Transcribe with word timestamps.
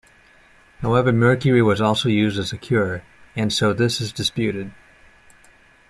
However 0.81 1.13
mercury 1.13 1.61
was 1.61 1.79
also 1.79 2.09
used 2.09 2.39
as 2.39 2.51
a 2.51 2.57
cure, 2.57 3.03
and 3.35 3.53
so 3.53 3.71
this 3.71 4.01
is 4.01 4.11
disputed. 4.11 4.73